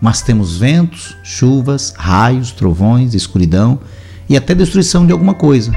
mas 0.00 0.22
temos 0.22 0.56
ventos, 0.56 1.16
chuvas, 1.22 1.92
raios, 1.96 2.52
trovões, 2.52 3.14
escuridão 3.14 3.80
e 4.28 4.36
até 4.36 4.54
destruição 4.54 5.04
de 5.06 5.12
alguma 5.12 5.34
coisa. 5.34 5.72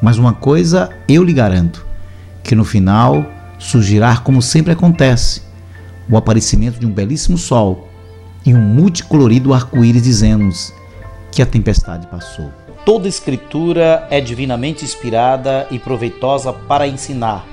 Mas 0.00 0.16
uma 0.16 0.32
coisa 0.32 0.90
eu 1.08 1.22
lhe 1.22 1.32
garanto: 1.32 1.84
que 2.42 2.54
no 2.54 2.64
final 2.64 3.26
surgirá 3.58 4.16
como 4.16 4.40
sempre 4.40 4.72
acontece, 4.72 5.42
o 6.08 6.16
aparecimento 6.16 6.78
de 6.78 6.86
um 6.86 6.92
belíssimo 6.92 7.36
sol 7.36 7.88
e 8.46 8.54
um 8.54 8.60
multicolorido 8.60 9.52
arco-íris 9.52 10.02
dizendo-nos 10.02 10.72
que 11.30 11.42
a 11.42 11.46
tempestade 11.46 12.06
passou. 12.06 12.50
Toda 12.84 13.08
escritura 13.08 14.06
é 14.10 14.20
divinamente 14.20 14.84
inspirada 14.84 15.66
e 15.70 15.78
proveitosa 15.78 16.52
para 16.52 16.86
ensinar, 16.86 17.44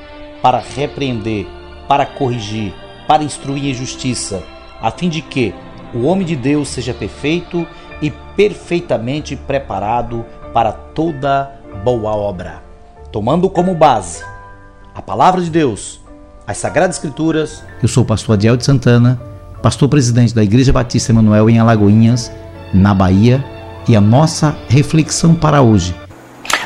para 0.41 0.59
repreender, 0.59 1.45
para 1.89 2.05
corrigir, 2.05 2.73
para 3.07 3.23
instruir 3.23 3.65
em 3.65 3.73
justiça, 3.73 4.41
a 4.81 4.89
fim 4.91 5.09
de 5.09 5.21
que 5.21 5.53
o 5.95 6.03
homem 6.03 6.27
de 6.27 6.35
Deus 6.35 6.67
seja 6.67 6.93
perfeito 6.93 7.65
e 8.01 8.11
perfeitamente 8.35 9.35
preparado 9.35 10.25
para 10.53 10.71
toda 10.71 11.51
boa 11.83 12.11
obra. 12.11 12.61
Tomando 13.11 13.49
como 13.49 13.73
base 13.73 14.23
a 14.93 15.01
palavra 15.01 15.41
de 15.41 15.49
Deus, 15.49 16.01
as 16.45 16.57
Sagradas 16.57 16.97
Escrituras. 16.97 17.63
Eu 17.81 17.87
sou 17.87 18.03
o 18.03 18.05
pastor 18.05 18.33
Adiel 18.33 18.57
de 18.57 18.65
Santana, 18.65 19.19
pastor 19.61 19.87
presidente 19.87 20.35
da 20.35 20.43
Igreja 20.43 20.73
Batista 20.73 21.11
Emanuel 21.11 21.49
em 21.49 21.59
Alagoinhas, 21.59 22.31
na 22.73 22.93
Bahia, 22.93 23.43
e 23.87 23.95
a 23.95 24.01
nossa 24.01 24.55
reflexão 24.67 25.33
para 25.33 25.61
hoje 25.61 25.95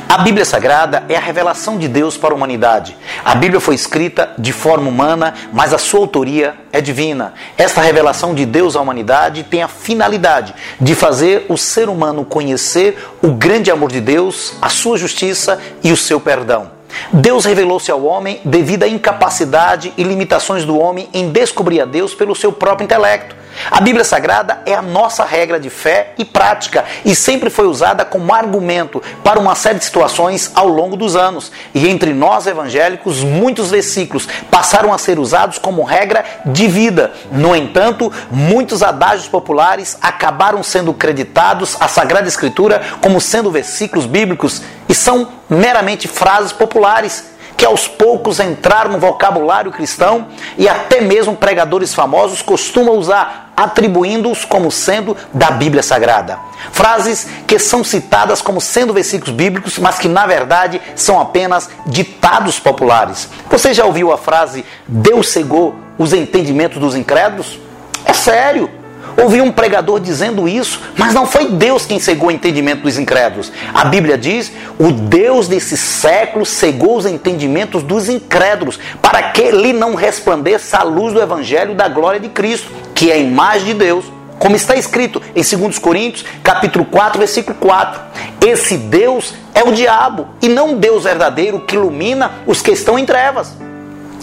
a 0.09 0.17
Bíblia 0.17 0.43
Sagrada 0.43 1.03
é 1.07 1.15
a 1.15 1.19
revelação 1.19 1.77
de 1.77 1.87
Deus 1.87 2.17
para 2.17 2.33
a 2.33 2.35
humanidade. 2.35 2.97
A 3.23 3.35
Bíblia 3.35 3.59
foi 3.59 3.75
escrita 3.75 4.31
de 4.39 4.51
forma 4.51 4.89
humana, 4.89 5.35
mas 5.53 5.71
a 5.71 5.77
sua 5.77 5.99
autoria 5.99 6.55
é 6.73 6.81
divina. 6.81 7.35
Esta 7.55 7.79
revelação 7.79 8.33
de 8.33 8.43
Deus 8.43 8.75
à 8.75 8.81
humanidade 8.81 9.43
tem 9.43 9.61
a 9.61 9.67
finalidade 9.67 10.55
de 10.81 10.95
fazer 10.95 11.45
o 11.47 11.55
ser 11.55 11.89
humano 11.89 12.25
conhecer 12.25 12.97
o 13.21 13.33
grande 13.33 13.69
amor 13.69 13.91
de 13.91 14.01
Deus, 14.01 14.55
a 14.59 14.67
sua 14.67 14.97
justiça 14.97 15.61
e 15.83 15.91
o 15.91 15.97
seu 15.97 16.19
perdão. 16.19 16.78
Deus 17.11 17.45
revelou-se 17.45 17.91
ao 17.91 18.03
homem 18.03 18.41
devido 18.43 18.83
à 18.83 18.87
incapacidade 18.87 19.93
e 19.97 20.03
limitações 20.03 20.65
do 20.65 20.77
homem 20.77 21.09
em 21.13 21.31
descobrir 21.31 21.81
a 21.81 21.85
Deus 21.85 22.13
pelo 22.13 22.35
seu 22.35 22.51
próprio 22.51 22.85
intelecto. 22.85 23.39
A 23.69 23.81
Bíblia 23.81 24.05
Sagrada 24.05 24.61
é 24.65 24.73
a 24.73 24.81
nossa 24.81 25.25
regra 25.25 25.59
de 25.59 25.69
fé 25.69 26.13
e 26.17 26.23
prática 26.23 26.85
e 27.03 27.15
sempre 27.15 27.49
foi 27.49 27.67
usada 27.67 28.05
como 28.05 28.33
argumento 28.33 29.01
para 29.23 29.39
uma 29.39 29.55
série 29.55 29.79
de 29.79 29.85
situações 29.85 30.51
ao 30.55 30.67
longo 30.67 30.95
dos 30.95 31.15
anos. 31.15 31.51
E 31.73 31.87
entre 31.87 32.13
nós 32.13 32.47
evangélicos, 32.47 33.21
muitos 33.23 33.69
versículos 33.69 34.27
passaram 34.49 34.93
a 34.93 34.97
ser 34.97 35.19
usados 35.19 35.57
como 35.57 35.83
regra 35.83 36.23
de 36.45 36.67
vida. 36.67 37.11
No 37.31 37.55
entanto, 37.55 38.11
muitos 38.31 38.81
adágios 38.81 39.27
populares 39.27 39.97
acabaram 40.01 40.63
sendo 40.63 40.93
creditados 40.93 41.75
à 41.79 41.87
Sagrada 41.87 42.27
Escritura 42.27 42.81
como 43.01 43.19
sendo 43.19 43.51
versículos 43.51 44.05
bíblicos 44.05 44.61
e 44.89 44.95
são 44.95 45.27
meramente 45.47 46.07
frases 46.07 46.51
populares 46.51 47.23
que 47.55 47.65
aos 47.65 47.89
poucos 47.89 48.39
entraram 48.39 48.93
no 48.93 48.99
vocabulário 48.99 49.69
cristão 49.69 50.27
e 50.57 50.67
até 50.67 51.01
mesmo 51.01 51.35
pregadores 51.35 51.93
famosos 51.93 52.41
costumam 52.41 52.95
usar, 52.95 53.51
atribuindo-os 53.55 54.45
como 54.45 54.71
sendo 54.71 55.15
da 55.33 55.51
Bíblia 55.51 55.83
Sagrada. 55.83 56.39
Frases 56.71 57.27
que 57.45 57.59
são 57.59 57.83
citadas 57.83 58.41
como 58.41 58.61
sendo 58.61 58.93
versículos 58.93 59.35
bíblicos, 59.35 59.77
mas 59.77 59.99
que 59.99 60.07
na 60.07 60.25
verdade 60.25 60.81
são 60.95 61.19
apenas 61.19 61.69
ditados 61.85 62.57
populares. 62.57 63.27
Você 63.49 63.73
já 63.73 63.83
ouviu 63.83 64.13
a 64.13 64.17
frase 64.17 64.63
Deus 64.87 65.27
cegou 65.27 65.75
os 65.97 66.13
entendimentos 66.13 66.79
dos 66.79 66.95
incrédulos? 66.95 67.59
É 68.05 68.13
sério. 68.13 68.78
Ouvi 69.21 69.41
um 69.41 69.51
pregador 69.51 69.99
dizendo 69.99 70.47
isso, 70.47 70.81
mas 70.97 71.13
não 71.13 71.25
foi 71.25 71.47
Deus 71.47 71.85
quem 71.85 71.99
cegou 71.99 72.29
o 72.29 72.31
entendimento 72.31 72.83
dos 72.83 72.97
incrédulos. 72.97 73.51
A 73.73 73.85
Bíblia 73.85 74.17
diz: 74.17 74.51
o 74.77 74.91
Deus 74.91 75.47
desse 75.47 75.75
século 75.75 76.45
cegou 76.45 76.97
os 76.97 77.05
entendimentos 77.05 77.83
dos 77.83 78.07
incrédulos, 78.07 78.79
para 79.01 79.31
que 79.31 79.51
lhe 79.51 79.73
não 79.73 79.95
resplandeça 79.95 80.77
a 80.77 80.83
luz 80.83 81.13
do 81.13 81.21
Evangelho 81.21 81.75
da 81.75 81.87
glória 81.87 82.19
de 82.19 82.29
Cristo, 82.29 82.71
que 82.95 83.11
é 83.11 83.15
a 83.15 83.17
imagem 83.17 83.67
de 83.67 83.73
Deus. 83.73 84.05
Como 84.37 84.55
está 84.55 84.75
escrito 84.77 85.21
em 85.35 85.43
2 85.43 85.77
Coríntios, 85.79 86.25
capítulo 86.41 86.85
4, 86.85 87.19
versículo 87.19 87.57
4. 87.59 88.01
Esse 88.47 88.77
Deus 88.77 89.33
é 89.53 89.63
o 89.63 89.73
diabo 89.73 90.29
e 90.41 90.47
não 90.47 90.77
Deus 90.77 91.03
verdadeiro 91.03 91.59
que 91.59 91.75
ilumina 91.75 92.31
os 92.47 92.61
que 92.61 92.71
estão 92.71 92.97
em 92.97 93.05
trevas. 93.05 93.53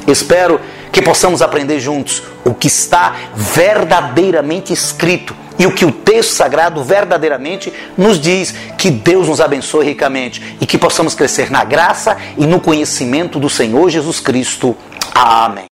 Espero 0.07 0.59
que 0.97 1.03
possamos 1.03 1.43
aprender 1.43 1.79
juntos 1.79 2.23
o 2.43 2.55
que 2.55 2.69
está 2.69 3.15
verdadeiramente 3.35 4.73
escrito 4.73 5.37
e 5.59 5.67
o 5.67 5.75
que 5.75 5.85
o 5.85 5.93
texto 5.93 6.31
sagrado 6.31 6.83
verdadeiramente 6.83 7.71
nos 7.99 8.19
diz. 8.19 8.55
Que 8.79 8.91
Deus 8.91 9.29
nos 9.29 9.39
abençoe 9.39 9.85
ricamente 9.85 10.57
e 10.59 10.65
que 10.65 10.79
possamos 10.79 11.15
crescer 11.15 11.51
na 11.51 11.65
graça 11.65 12.17
e 12.39 12.47
no 12.47 12.61
conhecimento 12.61 13.39
do 13.39 13.51
Senhor 13.51 13.91
Jesus 13.91 14.21
Cristo. 14.21 14.75
Amém. 15.15 15.67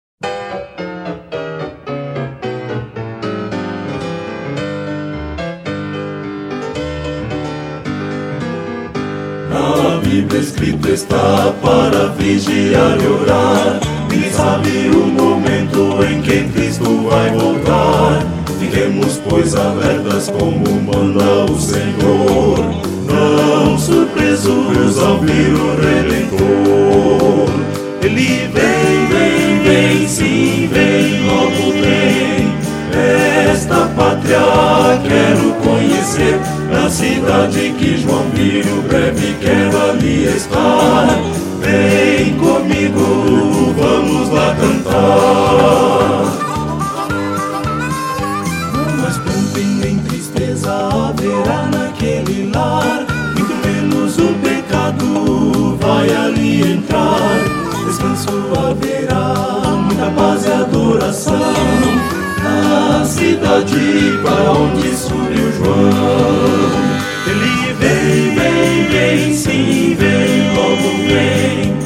Na 9.51 9.99
Bíblia 10.03 10.41
escrito 10.41 10.89
está 10.89 11.53
para 11.61 12.07
vigiar 12.17 12.99
e 12.99 13.07
orar 13.07 13.80
Vai 16.91 17.31
voltar. 17.31 18.27
Fiquemos, 18.59 19.21
pois, 19.29 19.55
alertas 19.55 20.29
como 20.29 20.65
manda 20.83 21.45
o 21.51 21.59
Senhor. 21.59 22.59
Não 23.07 23.79
surpresos 23.79 24.99
ao 24.99 25.19
vir 25.19 25.55
o 25.55 25.77
Redentor. 25.81 27.51
Ele 28.03 28.49
vem, 28.53 29.07
vem, 29.09 29.63
vem, 29.63 30.09
sim, 30.09 30.69
vem, 30.73 31.27
logo 31.27 31.73
vem. 31.73 32.53
Esta 33.53 33.87
pátria 33.97 34.39
quero 35.03 35.55
conhecer. 35.63 36.41
Na 36.73 36.91
cidade 36.91 37.75
que 37.79 37.99
João 37.99 38.25
viu, 38.35 38.83
breve 38.89 39.37
quero 39.41 39.91
ali 39.91 40.25
estar. 40.37 41.19
Vem 41.61 42.35
comigo, 42.35 43.75
vamos 43.77 44.29
lá 44.31 44.57
cantar. 44.57 45.80
Descanso 58.31 58.53
haverá, 58.57 59.77
muita 59.77 60.11
paz 60.11 60.45
e 60.45 60.53
adoração. 60.53 61.35
Na 62.43 63.05
cidade 63.05 64.21
para 64.23 64.53
onde 64.53 64.97
subiu 64.97 65.53
João. 65.53 66.71
Ele 67.27 67.75
vem, 67.75 68.35
vem, 68.35 68.85
vem, 68.89 69.35
sim, 69.35 69.97
vem, 69.99 70.55
logo 70.55 70.91
vem. 71.09 71.77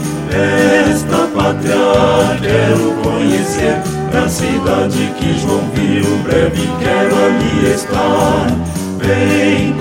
Esta 0.91 1.26
pátria 1.35 2.38
quero 2.43 2.93
conhecer, 3.02 3.81
na 4.12 4.29
cidade 4.29 5.12
que 5.19 5.38
João 5.40 5.62
viu, 5.73 6.19
breve 6.19 6.69
quero 6.79 7.14
ali 7.25 7.75
estar. 7.75 8.47
Vem 8.99 9.73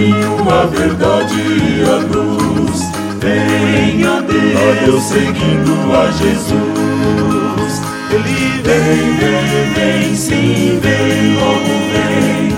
caminho, 0.00 0.48
a 0.50 0.66
verdade 0.66 1.34
e 1.36 1.84
a 1.84 1.96
luz. 1.96 2.80
Venha 3.20 4.16
a 4.16 4.20
Deus, 4.20 4.56
a 4.56 4.84
Deus 4.84 5.02
seguindo 5.02 5.74
a 5.94 6.10
Jesus. 6.10 7.82
Ele 8.10 8.62
vem, 8.62 9.16
vem, 9.18 9.74
vem, 9.74 10.16
sim, 10.16 10.80
vem, 10.80 11.34
logo 11.34 11.74
vem. 11.92 12.56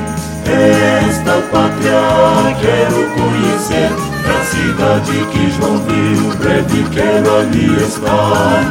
Esta 1.08 1.34
pátria 1.50 2.56
quero 2.60 3.00
conhecer, 3.10 3.90
da 4.24 4.38
cidade 4.44 5.16
que 5.32 5.50
João 5.56 5.78
viu, 5.78 6.22
breve 6.38 6.84
quero 6.90 7.36
ali 7.38 7.66
estar. 7.82 8.64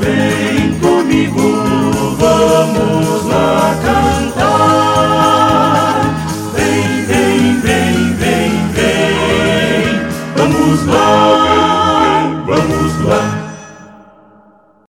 Vem 0.00 0.74
comigo, 0.80 1.46
vamos 2.18 3.24
lá. 3.26 3.87